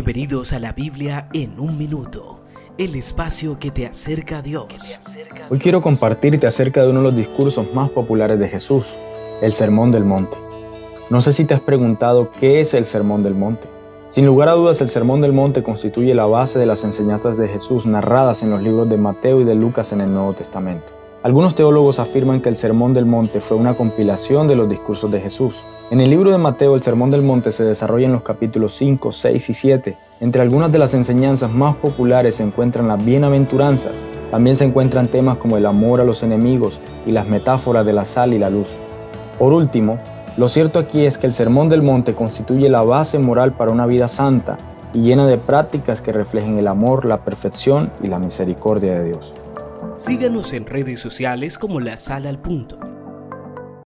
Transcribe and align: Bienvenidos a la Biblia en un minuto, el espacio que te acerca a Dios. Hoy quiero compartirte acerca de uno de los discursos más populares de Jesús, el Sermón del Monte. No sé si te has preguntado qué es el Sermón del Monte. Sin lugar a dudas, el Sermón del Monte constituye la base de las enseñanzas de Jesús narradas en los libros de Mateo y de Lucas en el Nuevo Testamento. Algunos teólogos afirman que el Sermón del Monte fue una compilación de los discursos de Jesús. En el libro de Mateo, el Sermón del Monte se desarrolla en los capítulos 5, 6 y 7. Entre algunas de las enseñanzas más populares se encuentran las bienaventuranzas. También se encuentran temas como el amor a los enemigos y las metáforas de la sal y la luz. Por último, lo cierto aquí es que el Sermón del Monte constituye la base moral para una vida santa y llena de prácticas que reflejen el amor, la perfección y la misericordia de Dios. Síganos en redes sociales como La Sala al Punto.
Bienvenidos 0.00 0.52
a 0.52 0.60
la 0.60 0.70
Biblia 0.70 1.28
en 1.32 1.58
un 1.58 1.76
minuto, 1.76 2.44
el 2.78 2.94
espacio 2.94 3.58
que 3.58 3.72
te 3.72 3.84
acerca 3.84 4.38
a 4.38 4.42
Dios. 4.42 4.96
Hoy 5.50 5.58
quiero 5.58 5.82
compartirte 5.82 6.46
acerca 6.46 6.84
de 6.84 6.90
uno 6.90 7.00
de 7.00 7.06
los 7.06 7.16
discursos 7.16 7.74
más 7.74 7.90
populares 7.90 8.38
de 8.38 8.48
Jesús, 8.48 8.94
el 9.42 9.52
Sermón 9.52 9.90
del 9.90 10.04
Monte. 10.04 10.36
No 11.10 11.20
sé 11.20 11.32
si 11.32 11.44
te 11.46 11.54
has 11.54 11.60
preguntado 11.60 12.30
qué 12.30 12.60
es 12.60 12.74
el 12.74 12.84
Sermón 12.84 13.24
del 13.24 13.34
Monte. 13.34 13.66
Sin 14.06 14.24
lugar 14.24 14.48
a 14.50 14.52
dudas, 14.52 14.80
el 14.82 14.90
Sermón 14.90 15.20
del 15.20 15.32
Monte 15.32 15.64
constituye 15.64 16.14
la 16.14 16.26
base 16.26 16.60
de 16.60 16.66
las 16.66 16.84
enseñanzas 16.84 17.36
de 17.36 17.48
Jesús 17.48 17.84
narradas 17.84 18.44
en 18.44 18.50
los 18.50 18.62
libros 18.62 18.88
de 18.88 18.98
Mateo 18.98 19.40
y 19.40 19.44
de 19.44 19.56
Lucas 19.56 19.90
en 19.90 20.00
el 20.00 20.14
Nuevo 20.14 20.32
Testamento. 20.32 20.97
Algunos 21.20 21.56
teólogos 21.56 21.98
afirman 21.98 22.40
que 22.40 22.48
el 22.48 22.56
Sermón 22.56 22.94
del 22.94 23.04
Monte 23.04 23.40
fue 23.40 23.56
una 23.56 23.74
compilación 23.74 24.46
de 24.46 24.54
los 24.54 24.68
discursos 24.68 25.10
de 25.10 25.20
Jesús. 25.20 25.64
En 25.90 26.00
el 26.00 26.10
libro 26.10 26.30
de 26.30 26.38
Mateo, 26.38 26.76
el 26.76 26.82
Sermón 26.82 27.10
del 27.10 27.22
Monte 27.22 27.50
se 27.50 27.64
desarrolla 27.64 28.06
en 28.06 28.12
los 28.12 28.22
capítulos 28.22 28.74
5, 28.74 29.10
6 29.10 29.50
y 29.50 29.54
7. 29.54 29.96
Entre 30.20 30.42
algunas 30.42 30.70
de 30.70 30.78
las 30.78 30.94
enseñanzas 30.94 31.50
más 31.50 31.74
populares 31.74 32.36
se 32.36 32.44
encuentran 32.44 32.86
las 32.86 33.04
bienaventuranzas. 33.04 33.96
También 34.30 34.54
se 34.54 34.64
encuentran 34.64 35.08
temas 35.08 35.38
como 35.38 35.56
el 35.56 35.66
amor 35.66 36.00
a 36.00 36.04
los 36.04 36.22
enemigos 36.22 36.78
y 37.04 37.10
las 37.10 37.26
metáforas 37.26 37.84
de 37.84 37.94
la 37.94 38.04
sal 38.04 38.32
y 38.32 38.38
la 38.38 38.48
luz. 38.48 38.68
Por 39.40 39.52
último, 39.52 39.98
lo 40.36 40.48
cierto 40.48 40.78
aquí 40.78 41.04
es 41.04 41.18
que 41.18 41.26
el 41.26 41.34
Sermón 41.34 41.68
del 41.68 41.82
Monte 41.82 42.14
constituye 42.14 42.68
la 42.68 42.82
base 42.82 43.18
moral 43.18 43.54
para 43.54 43.72
una 43.72 43.86
vida 43.86 44.06
santa 44.06 44.56
y 44.94 45.00
llena 45.00 45.26
de 45.26 45.36
prácticas 45.36 46.00
que 46.00 46.12
reflejen 46.12 46.60
el 46.60 46.68
amor, 46.68 47.04
la 47.06 47.24
perfección 47.24 47.90
y 48.04 48.06
la 48.06 48.20
misericordia 48.20 48.94
de 49.00 49.04
Dios. 49.06 49.34
Síganos 49.98 50.52
en 50.52 50.64
redes 50.64 51.00
sociales 51.00 51.58
como 51.58 51.80
La 51.80 51.96
Sala 51.96 52.28
al 52.28 52.40
Punto. 52.40 52.87